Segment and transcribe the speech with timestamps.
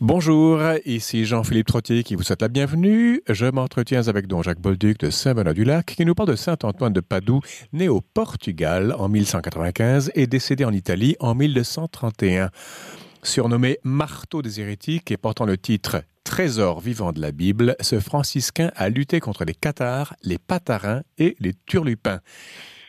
[0.00, 3.20] Bonjour, ici Jean-Philippe Trottier qui vous souhaite la bienvenue.
[3.28, 7.40] Je m'entretiens avec Don Jacques Bolduc de Saint-Benoît-du-Lac qui nous parle de Saint-Antoine de Padoue,
[7.72, 12.50] né au Portugal en 1195 et décédé en Italie en 1231.
[13.24, 18.70] Surnommé marteau des hérétiques et portant le titre Trésor vivant de la Bible, ce franciscain
[18.76, 22.20] a lutté contre les cathares, les patarins et les turlupins.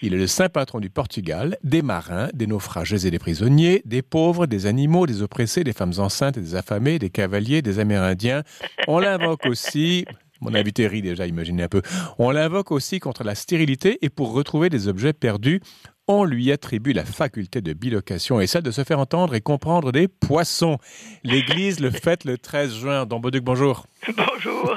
[0.02, 4.02] Il est le saint patron du Portugal, des marins, des naufragés et des prisonniers, des
[4.02, 8.44] pauvres, des animaux, des oppressés, des femmes enceintes et des affamés, des cavaliers, des Amérindiens.
[8.88, 10.06] On l'invoque aussi
[10.42, 11.82] mon invité rit déjà, imaginez un peu.
[12.18, 15.60] On l'invoque aussi contre la stérilité et pour retrouver des objets perdus,
[16.08, 19.92] on lui attribue la faculté de bilocation et celle de se faire entendre et comprendre
[19.92, 20.78] des poissons.
[21.24, 23.06] L'Église le fête le 13 juin.
[23.06, 23.86] Don Bauduc, bonjour.
[24.16, 24.76] Bonjour.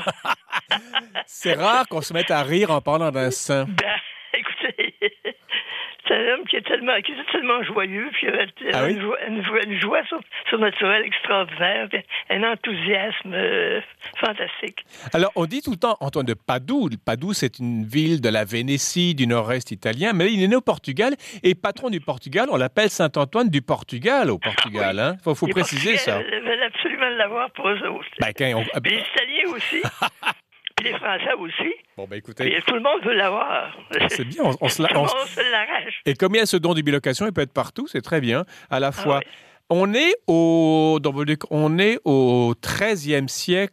[1.27, 3.66] C'est rare qu'on se mette à rire en parlant d'un saint.
[6.08, 8.94] C'est un homme qui est tellement, qui est tellement joyeux, puis il avait Ah oui?
[8.94, 13.80] une, joie, une joie- une joie sur- surnaturelle extraordinaire, puis un enthousiasme euh,
[14.18, 14.84] fantastique.
[15.14, 16.88] Alors, on dit tout le temps Antoine de Padoue.
[17.06, 20.60] Padoue, c'est une ville de la Vénétie, du nord-est italien, mais il est né au
[20.60, 24.98] Portugal et patron du Portugal, on l'appelle Saint-Antoine du Portugal au Portugal.
[24.98, 25.16] Hein?
[25.22, 26.14] Faut, faut Les préciser ça.
[26.16, 28.08] Portugais veulent absolument l'avoir pour eux autres.
[28.20, 29.82] Ben, on- Puis les Italiens aussi,
[30.83, 33.77] puis les Français aussi, Bon, ben puis écoutez, tout le monde veut l'avoir.
[34.08, 34.42] c'est bien.
[34.44, 36.00] On, on se l'arrache.
[36.06, 38.20] Et comme il y a ce don du bilocation, il peut être partout, c'est très
[38.20, 38.44] bien.
[38.70, 39.25] À la fois, oui.
[39.75, 40.98] On est au,
[41.51, 43.73] on est au 13e siècle.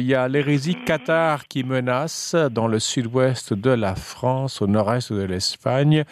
[0.00, 5.12] Il y a l'hérésie cathare qui menace dans le sud-ouest de la France, au nord-est
[5.12, 6.04] de l'Espagne.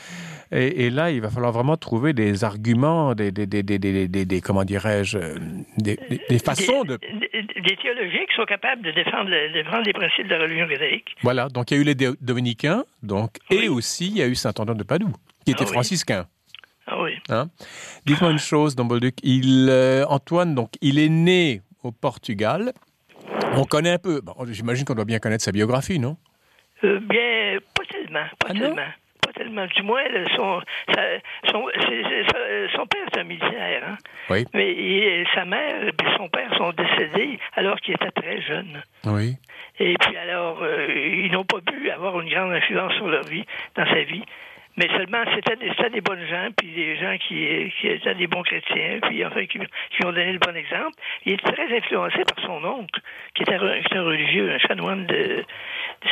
[0.53, 4.09] Et, et là, il va falloir vraiment trouver des arguments, des, des, des, des, des,
[4.09, 5.19] des- des- comment dirais-je,
[5.77, 5.99] des,
[6.39, 6.97] façons de.
[6.99, 11.15] Des, théologiens qui sont capables de défendre, le- défendre les principes de la religion catholique.
[11.23, 11.49] Voilà.
[11.49, 14.51] Donc, il y a eu les dominicains, donc, et aussi il y a eu Saint
[14.56, 15.12] Antoine de Padoue,
[15.45, 15.73] qui était Ah oui.
[15.73, 16.27] franciscain.
[17.31, 17.48] Hein?
[18.07, 19.17] Dites-moi une chose, Don Bolduc.
[19.23, 22.73] Il, euh, Antoine, donc, il est né au Portugal.
[23.55, 24.21] On connaît un peu.
[24.21, 26.17] bon, J'imagine qu'on doit bien connaître sa biographie, non?
[26.84, 28.83] Euh, bien, pas tellement, pas Ah tellement.
[29.21, 29.67] Pas tellement.
[29.67, 30.61] Du moins, là, son,
[30.94, 31.03] sa-
[32.87, 33.97] père est un militaire, hein?
[34.31, 34.44] Oui.
[34.55, 38.83] mais il- sa mère et son père sont décédés alors qu'il était très jeune.
[39.05, 39.37] Oui.
[39.81, 43.44] Et puis alors, euh, ils n'ont pas pu avoir une grande influence sur leur vie,
[43.77, 44.22] dans sa vie.
[44.78, 45.56] Mais seulement, c'était
[45.91, 49.59] des, bonnes gens, puis des gens qui, qui étaient des bons chrétiens, puis enfin, qui,
[49.59, 50.93] qui ont donné le bon exemple.
[51.27, 53.00] Il était très influencé par son oncle,
[53.34, 55.44] qui était, un- religieux, un chanoine de, de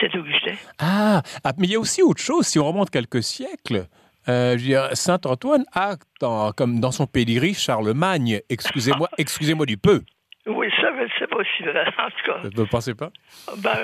[0.00, 0.54] Saint-Augustin.
[0.80, 2.44] Ah, ah, mais il y a aussi autre chose.
[2.44, 3.86] Si on remonte quelques siècles,
[4.28, 4.58] euh,
[4.94, 8.40] Saint Antoine a, dans, comme dans son pedigree, Charlemagne.
[8.50, 10.02] Excusez-moi, excusez-moi du peu.
[10.46, 10.66] Oui,
[10.98, 12.48] je ne sais pas si en tout cas.
[12.54, 13.10] Vous ne pensez pas?
[13.58, 13.76] Ben,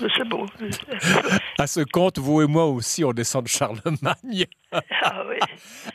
[0.00, 1.38] je, sais pas.
[1.58, 4.46] À ce compte, vous et moi aussi, on descend de Charlemagne.
[4.72, 5.36] ah oui.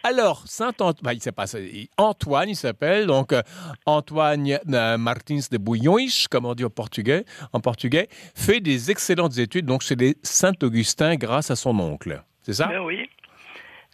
[0.03, 3.41] Alors, Saint Antoine, ben, il s'est passé- Antoine, il s'appelle, donc euh,
[3.85, 5.97] Antoine euh, Martins de Bouillons,
[6.29, 11.15] comme on dit au portugais, en portugais, fait des excellentes études, donc chez les Saint-Augustin
[11.15, 12.21] grâce à son oncle.
[12.43, 12.67] C'est ça?
[12.67, 13.09] Ben oui.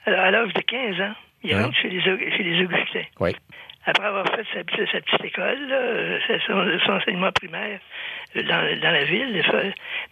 [0.06, 1.64] Alors, à l'âge de 15 ans, il Hein?
[1.64, 3.04] rentre chez les, chez les Augustins.
[3.20, 3.36] Oui.
[3.86, 7.80] Après avoir fait sa, petite- sa petite école, là, c'est son, son enseignement primaire
[8.36, 9.44] euh, dans, dans la ville,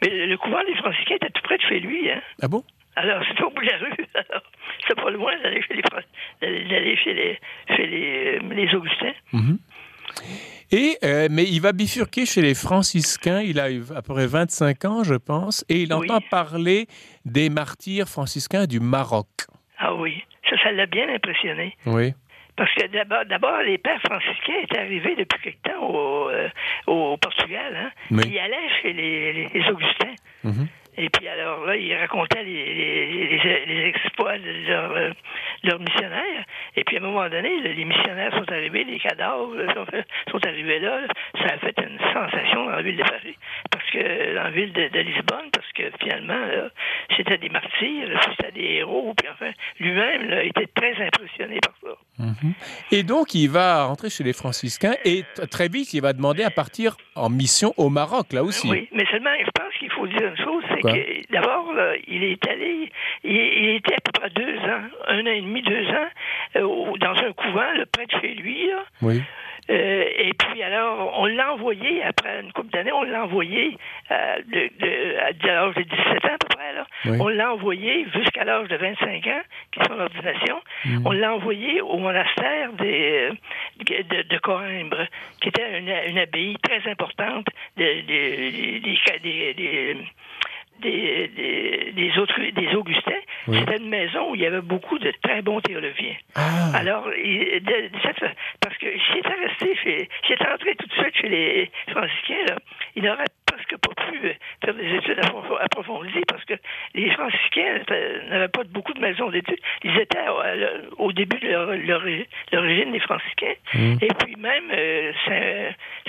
[0.01, 2.09] mais le, le couvent des franciscains était tout près de chez lui.
[2.09, 2.21] Hein?
[2.41, 2.63] Ah bon?
[2.95, 3.93] Alors, c'était au bout de la rue.
[4.29, 4.41] Alors,
[4.81, 7.39] c'était pas loin d'aller chez les, d'aller chez les,
[7.75, 9.13] chez les, euh, les Augustins.
[10.71, 14.85] Et, euh, mais il va bifurquer chez les franciscains, il a à peu près 25
[14.85, 16.09] ans, je pense, et il Oui.
[16.11, 16.87] entend parler
[17.25, 19.27] des martyrs franciscains du Maroc.
[19.79, 21.75] Ah oui, ça, ça l'a bien impressionné.
[21.85, 22.13] Oui.
[22.59, 26.49] Parce que d'abord, d'abord, les pères franciscains étaient arrivés depuis quelque temps au, euh,
[26.87, 27.73] au Portugal.
[27.73, 27.89] Hein?
[28.11, 28.23] Oui.
[28.27, 30.15] Ils allaient chez les, Augustins.
[30.43, 30.67] Mhm.
[30.97, 36.43] Et puis alors là, ils racontaient les, les, les- les exploits de leurs euh, missionnaires.
[36.75, 39.85] Et puis à un moment donné, les missionnaires sont arrivés, les cadavres sont,
[40.31, 41.01] sont arrivés là.
[41.37, 43.35] Ça a fait une sensation dans la ville de Paris.
[43.71, 46.45] Parce que dans la ville de, de Lisbonne, parce que finalement,
[47.15, 49.13] c'était des martyrs, c'était des héros.
[49.17, 51.97] Puis enfin, lui-même était très impressionné par ça.
[52.91, 56.49] Et donc, il va rentrer chez les franciscains et très vite, il va demander à
[56.49, 58.69] partir en mission au Maroc, là aussi.
[58.69, 60.91] Oui, mais seulement, je pense qu'il faut dire une chose, c'est Quoi?
[61.29, 61.73] d'abord,
[62.07, 62.91] il est allé,
[63.23, 66.09] il, il était à peu près deux ans, un an et demi, deux ans,
[66.57, 68.83] euh, dans un couvent, là, près de chez lui, là.
[69.01, 69.21] Oui.
[69.71, 73.77] Euh, et puis alors, on l'a envoyé, après une couple d'années, on l'a envoyé
[74.09, 76.87] euh, de, de- à l'âge de 17 ans à peu près, là.
[77.05, 77.17] Oui.
[77.21, 79.41] On l'a envoyé jusqu'à l'âge de 25 ans,
[79.71, 80.59] qui est son ordination.
[80.85, 81.05] Mm.
[81.05, 85.05] On l'a envoyé au monastère des, euh, de, de Coimbre,
[85.39, 87.45] qui était une, une abbaye très importante
[87.77, 88.79] des, des,
[89.21, 89.97] des, des-
[90.81, 93.11] des- des, autres, des Augustins,
[93.45, 96.15] c'était une maison où il y avait beaucoup de très bons théologiens.
[96.35, 96.71] Ah.
[96.75, 98.19] Alors, il, de, cette,
[98.61, 102.55] parce que j'étais resté, j'étais entré tout de suite chez les franciscains, là,
[102.95, 103.25] il n'aurait
[103.59, 105.19] presque pas pu faire des études
[105.59, 106.53] approfondies parce que
[106.95, 107.79] les franciscains
[108.29, 109.59] n'avaient pas beaucoup de maisons d'études.
[109.83, 110.27] Ils étaient
[110.97, 113.55] au, début de l'origine des franciscains.
[113.73, 113.95] Mm.
[114.01, 115.11] Et puis même euh,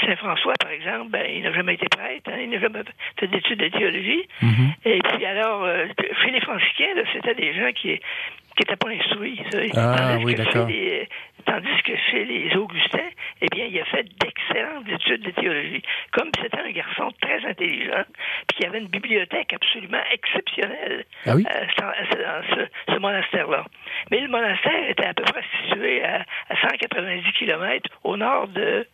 [0.01, 2.81] Saint-François, par exemple, ben, il n'a jamais été prêtre, hein, il n'a jamais
[3.19, 4.29] fait d'études de théologie.
[4.43, 4.73] Mhm.
[4.85, 5.87] Et puis alors, euh,
[6.23, 8.01] chez les franciscains, c'était des gens qui
[8.57, 9.41] qui n'étaient pas instruits.
[9.77, 10.69] Ah, oui, d'accord.
[10.69, 11.09] chez
[11.47, 13.11] Tandis que chez les Augustins,
[13.41, 15.83] eh bien, il a fait d'excellentes études de théologie.
[16.13, 18.05] Comme c'était un garçon très intelligent,
[18.49, 21.45] puis qui avait une bibliothèque absolument exceptionnelle Ah oui?
[21.49, 23.65] euh, dans, ce, ce monastère-là.
[24.11, 28.87] Mais le monastère était à peu près situé à, à 190 km au nord de,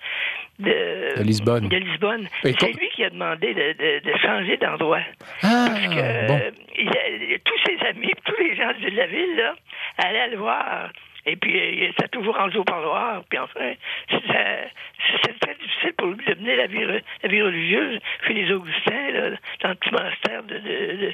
[0.59, 1.69] de, De Lisbonne.
[1.69, 2.29] de Lisbonne.
[2.45, 5.01] Et C'est lui qui a demandé de, de- de changer d'endroit.
[5.43, 6.35] Ah, Parce que bon.
[6.41, 9.55] euh, il a- tous ses amis, tous les gens de la ville, là,
[9.99, 10.91] allaient le voir.
[11.29, 13.25] Et puis, euh, il était toujours rendu au parloir.
[13.29, 13.73] Puis enfin,
[14.11, 14.71] c'était
[15.13, 16.85] c'était très difficile pour lui de mener la vie,
[17.23, 19.31] la vie religieuse chez les Augustins, là,
[19.63, 20.61] dans le petit monastère de, de,
[21.07, 21.13] de-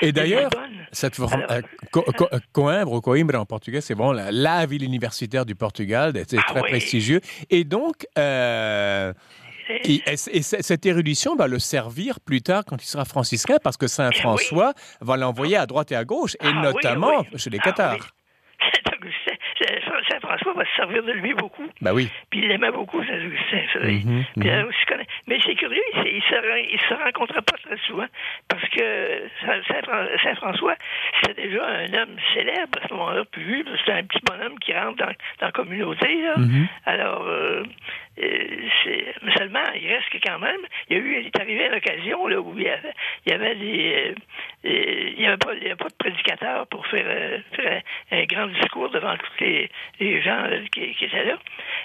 [0.00, 0.50] Et d'ailleurs,
[0.90, 1.60] cette forme, Alors- euh,
[1.92, 6.12] Co- Co- euh, Coimbra Coimbra en portugais, c'est vraiment la, la ville universitaire du Portugal,
[6.26, 6.68] c'est Ah très oui.
[6.70, 7.20] prestigieux.
[7.50, 9.12] Et donc, euh,
[9.84, 13.04] et, et c- et c- cette érudition va le servir plus tard quand il sera
[13.04, 17.20] franciscain, parce que Saint François va l'envoyer à droite et à gauche, et Ah notamment
[17.32, 17.38] oui.
[17.38, 18.08] chez les Ah cathares.
[20.12, 21.66] Saint-François va se servir de lui beaucoup.
[21.80, 22.08] Bah oui.
[22.30, 23.62] Puis il aimait beaucoup Saint-Augustin.
[23.82, 24.46] Mhm, mhm.
[24.46, 24.64] euh,
[25.26, 28.06] Mais c'est curieux, il, se- il se, ren- il se rencontrait pas très souvent
[28.48, 30.74] parce que Saint- Saint- Saint-François,
[31.22, 33.24] c'était déjà un homme célèbre à ce moment-là.
[33.30, 36.22] Puis c'était un petit bonhomme qui rentre dans, dans la communauté.
[36.22, 36.36] Là.
[36.36, 36.66] Mhm.
[36.86, 37.62] Alors, euh,
[38.11, 38.11] c'est-
[39.36, 42.26] seulement, il reste que quand même, il y a eu, il est arrivé à l'occasion
[42.26, 42.92] là, où il y avait,
[43.26, 44.14] il y avait des, euh,
[44.68, 47.82] euh, il y avait pas, il y avait pas de prédicateur pour faire, euh, faire
[48.10, 49.70] un, un grand discours devant tous les,
[50.00, 51.38] les gens là, qui, qui étaient là.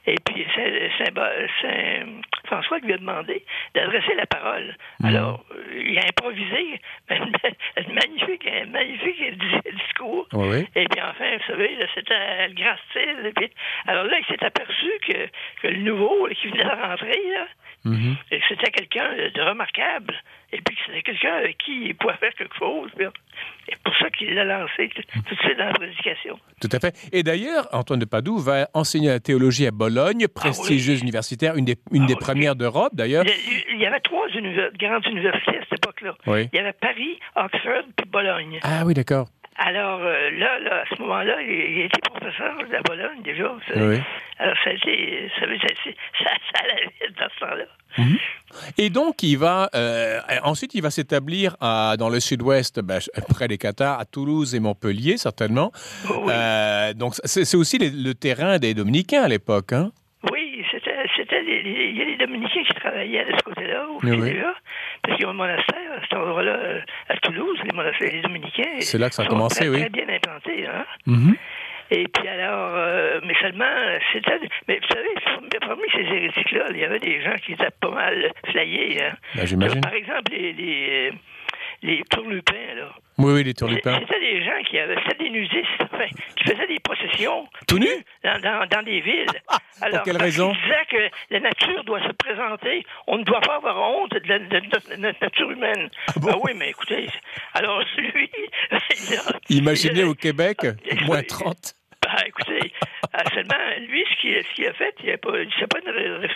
[0.06, 3.44] Et puis Saint, Saint- Saint- François lui a demandé
[3.76, 4.76] d'adresser la parole.
[5.04, 10.28] Alors, euh, il a improvisé un magnifique, un magnifique dis- discours.
[10.34, 10.68] Oui, oui.
[10.76, 13.32] Et puis enfin, vous savez, c'était le grand style.
[13.36, 13.50] Puis,
[13.88, 15.28] alors là, il s'est aperçu que,
[15.62, 17.48] que le nouveau là, qui venait de rentrer, là,
[17.88, 18.16] Mhm.
[18.32, 20.14] et que c'était quelqu'un de remarquable.
[20.54, 22.90] Et puis que c'était quelqu'un avec qui il pouvait faire quelque chose.
[22.98, 26.40] C'est pour ça qu'il l'a lancé tout de suite dans la prédication.
[26.62, 27.10] Tout à fait.
[27.12, 31.76] Et d'ailleurs, Antoine de Padoue va enseigner la théologie à Bologne, prestigieuse universitaire, une des,
[31.92, 32.20] une Ah des oui.
[32.20, 33.26] premières d'Europe d'ailleurs.
[33.26, 36.16] Il y a- il y avait trois univers- grandes universités à cette époque-là.
[36.28, 36.48] Oui.
[36.54, 38.60] Il y avait Paris, Oxford puis Bologne.
[38.64, 39.28] Ah oui, d'accord.
[39.60, 43.48] Alors euh, là, là, à ce moment-là, il, il était professeur à Bologne déjà.
[43.48, 43.88] vous savez.
[43.98, 44.02] Oui.
[44.40, 45.68] Alors ça a été, ça, ça,
[46.24, 47.66] ça, ça allait vite dans ce temps-là.
[48.78, 53.00] Et donc, il va euh, ensuite, il va s'établir dans le sud-ouest, ben,
[53.30, 55.72] près des Qatars, à Toulouse et Montpellier, certainement.
[56.10, 56.32] Oui.
[56.32, 59.74] Euh, donc, c'est aussi les- le terrain des Dominicains à l'époque.
[59.74, 59.92] Hein?
[60.32, 60.92] Oui, c'était,
[61.48, 64.54] il y a les Dominicains qui travaillaient de ce côté-là, aussi Oui, déjà,
[65.08, 68.80] parce a un monastère à cet endroit-là, euh, à Toulouse, les monastères, les Dominicains.
[68.82, 69.80] C'est là que ça a commencé, très, oui.
[69.80, 70.86] Très bien implantés, hein.
[71.06, 71.36] Mhm.
[71.90, 73.66] Et puis alors, euh, mais seulement,
[74.12, 75.08] c'était, mais vous savez,
[75.62, 79.14] parmi ces hérétiques-là, il y avait des gens qui étaient pas mal flayés, hein.
[79.36, 79.82] Ben, j'imagine.
[79.82, 81.12] Par exemple, les, les,
[81.84, 82.90] les tourlupins, là.
[83.18, 84.00] Oui, oui, les turlupins.
[84.02, 84.78] C'était des qui
[85.18, 86.06] des nudistes, enfin,
[86.36, 87.88] qui faisaient des processions Tout nus?
[88.24, 89.26] dans, dans, dans des villes.
[89.90, 90.52] pour quelle raison?
[90.54, 92.86] qu'ils disaient que la nature doit se présenter.
[93.08, 95.90] On ne doit pas avoir honte de, la- de notre- nature humaine.
[96.10, 96.40] Ah bon?
[96.44, 97.08] oui, mais écoutez,
[97.54, 98.30] alors lui,
[98.72, 98.78] a-
[99.50, 101.28] Imaginez a- au Québec, Ah, moins oui.
[101.28, 101.74] 30.
[102.04, 102.72] bah, écoutez,
[103.14, 103.56] ah, seulement,
[103.88, 106.30] lui, ce qu'il ce a fait, il n'a pas, c'est pas une,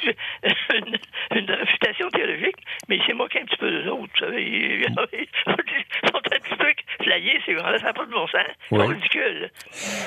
[0.75, 0.97] une,
[1.39, 2.57] une réfutation théologique,
[2.89, 4.11] mais il s'est moqué un petit peu de autres.
[4.19, 4.81] Vous savez, ils,
[5.13, 6.73] ils sont un petit peu
[7.43, 8.41] flayés, ces gens-là, ça n'a pas de bon sens.
[8.71, 8.85] Oui.
[8.87, 9.51] ridicules.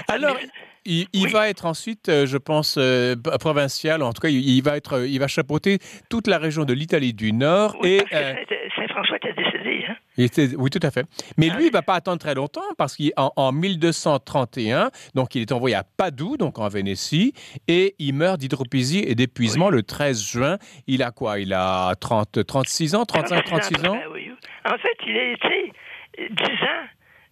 [0.08, 0.48] Alors, Mais-
[0.86, 1.32] il, il Oui.
[1.32, 4.02] va être ensuite, euh, je pense, euh, provincial.
[4.02, 5.78] En tout cas, il, il va être, euh, il va chapeauter
[6.10, 7.76] toute la région de l'Italie du Nord.
[7.80, 9.84] Oui, et euh, Saint- Saint-François était décédé.
[9.88, 9.96] Hein?
[10.16, 11.06] il était, oui, tout à fait.
[11.38, 15.42] Mais Ah lui, il va pas attendre très longtemps parce qu'en en 1231, donc il
[15.42, 17.32] est envoyé à Padoue, donc en Vénétie,
[17.66, 20.58] et il meurt d'hydropésie et d'épuisement le 13 juin.
[20.86, 21.40] Il a quoi?
[21.40, 23.94] Il a 30, 36 ans, 35, 36 ans.
[23.94, 24.30] à peu près, oui.
[24.66, 25.72] En fait, il a été
[26.20, 26.86] euh, 10 ans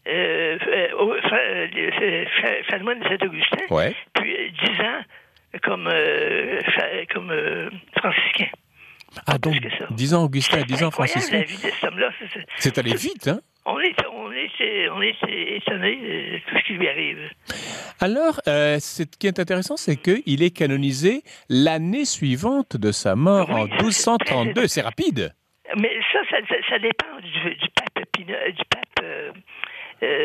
[0.08, 2.24] euh, euh, fa- euh, euh,
[2.98, 3.94] de Saint-Augustin, Ouais.
[4.14, 5.02] puis euh, 10 ans
[5.62, 6.60] comme, euh,
[7.12, 8.48] comme euh, franciscain.
[9.26, 9.54] Ah, donc.
[9.90, 11.40] 10 ans Augustin, 10 ans franciscain.
[11.40, 11.46] de
[12.58, 13.40] c'est- allé vite, hein?
[13.64, 15.14] On est, on est, on est
[15.56, 17.30] étonné de tout ce qui lui arrive.
[18.00, 23.48] Alors, euh, ce qui est intéressant, c'est qu'il est canonisé l'année suivante de sa mort
[23.50, 24.66] Oui, en ça, c'est 1232.
[24.66, 25.32] C'est rapide.
[25.78, 26.36] Mais ça, ça,
[26.68, 28.24] ça, dépend du, du pape du
[28.68, 29.30] pape euh,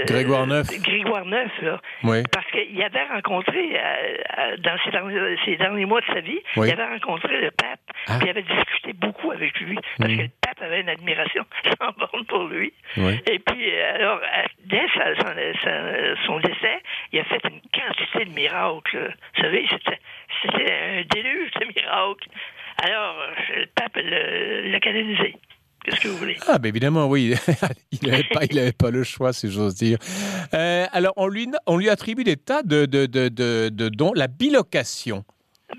[0.05, 0.81] Grégoire IX.
[0.81, 1.81] Grégoire IX, là.
[2.03, 2.23] Oui.
[2.31, 6.87] Parce qu'il avait rencontré, euh, dans ses derniers, derniers, mois de sa vie, il avait
[6.87, 8.19] rencontré le pape, ah.
[8.21, 12.25] il avait discuté beaucoup avec lui, parce que le pape avait une admiration sans borne
[12.25, 12.73] pour lui.
[12.97, 14.19] Et puis, alors,
[14.65, 14.85] dès
[16.25, 16.81] son décès,
[17.11, 19.15] il a fait une quantité de miracles.
[19.35, 19.65] Vous savez,
[20.41, 22.29] c'était un déluge de miracles.
[22.83, 23.15] Alors,
[23.55, 25.35] le pape l'a canonisé.
[25.87, 26.37] Qu'est-ce que vous voulez?
[26.47, 27.33] Ah, bien évidemment, oui.
[27.91, 28.41] il n'avait pas,
[28.77, 29.97] pas, le choix, si j'ose dire.
[30.53, 34.11] Euh, alors, on lui, on lui attribue des tas de, de, de, de, dons.
[34.13, 35.23] La bilocation.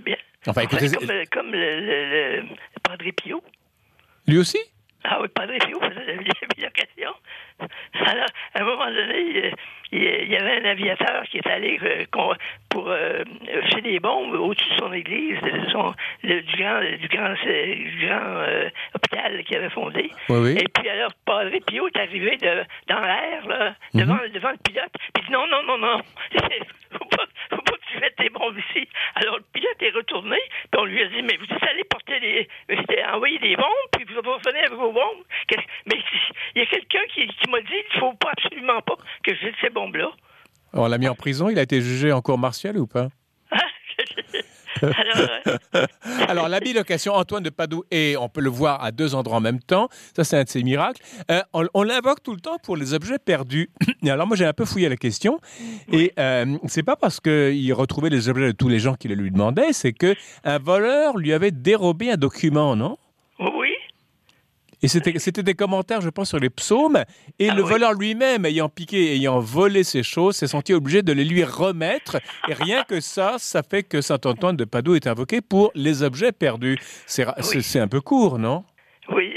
[0.04, 0.16] Bien.
[0.46, 0.88] Enfin, écoutez.
[0.88, 2.42] Comme, comme le, le, le,
[2.82, 3.42] Padre Pio.
[4.26, 4.58] Lui aussi?
[5.04, 6.22] Ah oui, Padre Pio faisait la
[6.56, 7.10] bilocation.
[8.06, 9.52] Alors, à un moment donné,
[9.90, 13.24] il y avait un aviateur qui est allé euh, pour euh,
[13.70, 18.20] faire des bombes au-dessus de son église, de son, du grand, du grand, du grand
[18.20, 18.68] euh,
[19.18, 20.10] hôpital qu'il avait fondé.
[20.30, 24.32] Et puis alors, Padre Pio est arrivé de, dans l'air, là, devant, mhm.
[24.32, 24.92] devant le pilote.
[24.92, 26.00] Puis il dit non, non, non, non,
[26.92, 28.88] faut pas, faut pas que tu tes bombes ici.
[29.14, 30.38] Alors le pilote est retourné,
[30.70, 32.48] puis on lui a dit, mais vous allé porter des,
[33.12, 35.24] envoyer des bombes, puis vous revenez avec vos bombes.
[35.86, 35.96] Mais
[36.54, 39.48] il y a quelqu'un qui, qui m'a dit, il faut pas absolument pas que je
[39.60, 40.10] ces bombes-là.
[40.74, 43.08] On l'a mis en prison, il a été jugé en cour martiale ou pas?
[44.82, 45.88] Alors,
[46.28, 49.40] Alors, la bilocation, Antoine de Padoue, et on peut le voir à deux endroits en
[49.40, 49.88] même temps.
[50.14, 51.02] Ça, c'est un de ses miracles.
[51.30, 53.70] Euh, on, l'invoque tout le temps pour les objets perdus.
[54.02, 55.40] Et alors, moi, j'ai un peu fouillé la question.
[55.92, 59.14] Et euh, c'est pas parce qu'il retrouvait les objets de tous les gens qui le
[59.14, 62.98] lui demandaient, c'est qu'un voleur lui avait dérobé un document, non?
[64.82, 67.02] Et c'était des commentaires, je pense, sur les psaumes.
[67.38, 71.12] Et ah le voleur lui-même, ayant piqué, ayant volé ces choses, s'est senti obligé de
[71.12, 72.18] les lui remettre.
[72.48, 76.02] Et rien que ça, ça fait que Saint Antoine de Padoue est invoqué pour les
[76.02, 76.78] objets perdus.
[77.06, 78.64] C'est un peu court, non?
[79.10, 79.34] Oui,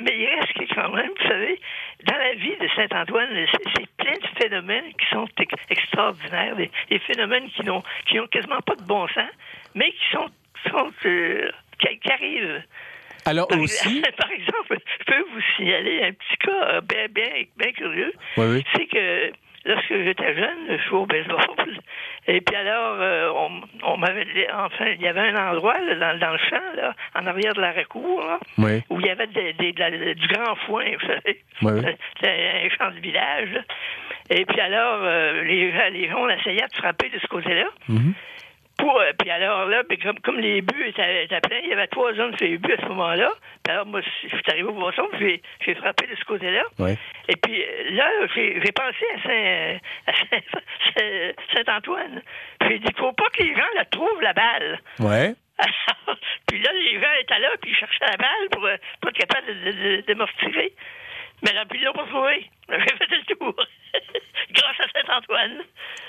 [0.00, 1.60] mais il reste quand même, vous savez,
[2.06, 3.28] dans la vie de Saint Antoine,
[3.74, 5.26] c'est plein de phénomènes qui sont
[5.70, 9.30] extraordinaires, des, phénomènes qui n'ont qui ont quasiment pas de bon sens,
[9.74, 10.28] mais qui sont,
[10.70, 12.62] sont euh, qui arrivent.
[13.24, 14.02] Alors par aussi.
[14.16, 18.12] par exemple, je peux vous signaler un petit cas euh, bien, bien, bien curieux.
[18.36, 19.32] C'est que
[19.64, 21.78] lorsque j'étais jeune, je jouais au baseball.
[22.26, 26.32] Et puis alors, euh, on, on m'avait enfin, il y avait un endroit dans, dans,
[26.32, 28.22] le champ, là, en arrière de la recour,
[28.58, 29.72] où il y avait des, des,
[30.14, 31.42] du grand foin, vous savez.
[32.14, 33.60] C'était un champ de village.
[34.30, 37.66] Et puis alors, euh, les, les gens, on essayait de frapper de ce côté-là.
[37.90, 38.12] Mm-hmm.
[38.76, 42.12] Pour, euh, puis alors là, comme, comme les buts étaient, pleins, il y avait trois
[42.14, 43.30] zones sur les buts à ce moment-là.
[43.62, 46.62] Puis alors moi, je suis arrivé au boisson, puis j'ai frappé de ce côté-là.
[47.28, 49.04] Et puis là, j'ai pensé
[50.06, 50.12] à
[51.54, 52.22] Saint-Antoine.
[52.60, 54.80] Saint j'ai dit, faut pas que les gens la trouvent, la balle.
[54.98, 55.34] Ouais.
[56.48, 59.18] puis là, les gens étaient là, puis ils cherchaient la balle pour, euh, pour être
[59.18, 60.72] capable de, de, de, me retirer.
[61.44, 62.50] Mais là, puis ils l'ont pas trouvé.
[62.68, 63.54] J'ai fait le tour.
[64.50, 65.62] Grâce à Saint-Antoine.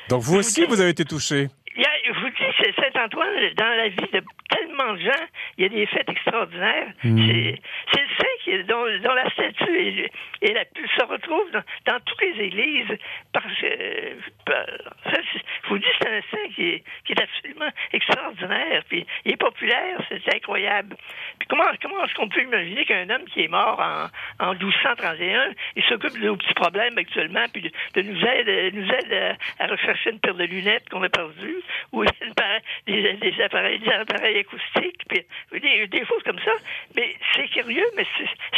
[0.09, 1.47] Donc vous aussi, vous avez été touché?
[1.75, 5.25] Je vous dis, c'est Saint-Antoine, dans la vie de tellement de gens,
[5.57, 6.93] il y a des fêtes extraordinaires.
[7.03, 7.17] Hmm.
[7.17, 8.25] C'est le
[8.67, 10.09] dont, la statue
[10.41, 12.97] est, la plus, se retrouve dans, toutes les églises.
[13.33, 18.83] Parce que, je vous dis, c'est un saint qui est, qui est absolument extraordinaire.
[18.89, 20.95] Puis il est populaire, c'est incroyable.
[21.39, 25.51] Puis comment, comment est-ce qu'on peut imaginer qu'un homme qui est mort en, en 1231,
[25.75, 30.11] il s'occupe de nos petits problèmes actuellement, puis de, nous aide, nous aide à, rechercher
[30.11, 31.61] une paire de lunettes qu'on a perdues,
[31.91, 35.25] ou des, appareils, des appareils acoustiques, puis
[35.59, 36.51] des, des choses comme ça.
[36.95, 38.05] Mais c'est curieux, mais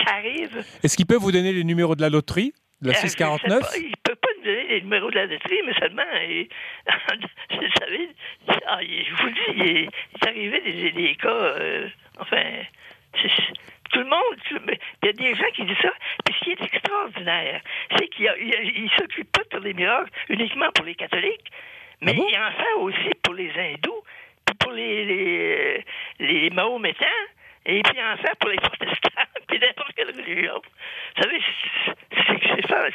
[0.05, 0.65] ça arrive.
[0.83, 3.89] Est-ce qu'il peut vous donner les numéros de la loterie de la 649 euh, Il
[3.89, 6.03] ne peut pas nous donner les numéros de la loterie, mais seulement,
[7.51, 8.09] vous savez,
[8.67, 9.89] ah, je vous dis, il est,
[10.27, 11.87] arrivé des, des cas, euh,
[12.19, 12.43] enfin,
[13.91, 15.91] tout le monde, il y a des gens qui disent ça.
[16.25, 17.61] Puis ce qui est extraordinaire,
[17.97, 21.51] c'est qu'il ne s'occupe pas de des miracles uniquement pour les catholiques,
[22.01, 24.03] mais ah il en fait aussi pour les hindous,
[24.59, 25.85] pour les, les,
[26.19, 27.05] les mahométans,
[27.65, 29.06] et puis en fait pour les protestants,
[29.47, 30.61] puis n'importe quelle religion.
[31.15, 31.41] Vous savez,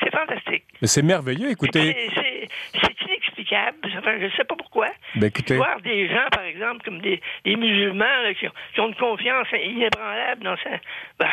[0.00, 0.64] c'est fantastique.
[0.80, 2.10] Mais c'est merveilleux, écoutez.
[2.14, 3.78] C'est inexplicable.
[3.98, 4.88] Enfin, je ne sais pas pourquoi.
[5.16, 5.56] Ben, écoutez...
[5.56, 8.04] Voir des gens, par exemple, comme des, des musulmans
[8.38, 8.46] qui,
[8.80, 10.70] ont, une confiance inébranlable dans ça.
[11.18, 11.28] Ben,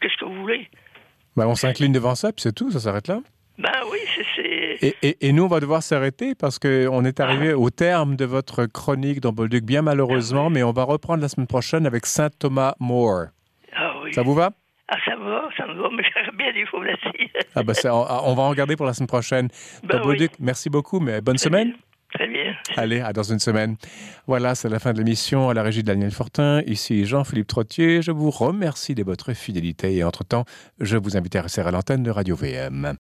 [0.00, 0.68] qu'est-ce que vous voulez?
[1.36, 3.20] Ben, on s'incline devant ça, puis c'est tout, ça s'arrête là.
[3.58, 3.98] Ben oui,
[4.34, 4.78] c'est.
[4.80, 7.58] Et, et, et, nous, on va devoir s'arrêter parce qu'on est arrivé ah.
[7.58, 11.28] au terme de votre chronique dans Bolduc, bien malheureusement, ah mais on va reprendre la
[11.28, 13.26] semaine prochaine avec Saint Thomas More.
[14.12, 14.14] Oui.
[14.14, 14.50] Ça vous va?
[14.88, 16.82] Ah, ça va, ça me va, mais j'aurais bien des faux
[17.54, 19.48] ah, ben, on, on, va en regarder pour la semaine prochaine.
[19.84, 21.72] Ben Bolduc, merci beaucoup, mais bonne semaine.
[21.72, 22.54] Très Très bien.
[22.76, 23.76] Allez, à dans une semaine.
[24.26, 26.60] Voilà, c'est la fin de l'émission à la régie de Daniel Fortin.
[26.66, 28.02] Ici Jean-Philippe Trottier.
[28.02, 30.44] Je vous remercie de votre fidélité et entre-temps,
[30.78, 32.96] je vous invite à rester à l'antenne de Radio VM.